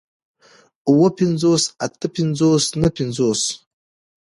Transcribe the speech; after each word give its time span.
اووه 0.87 1.09
پنځوس 1.19 1.63
اتۀ 1.85 2.05
پنځوس 2.15 2.63
نهه 2.81 2.91
پنځوس 2.97 3.41